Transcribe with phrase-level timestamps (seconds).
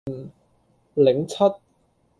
[1.03, 1.35] 檸七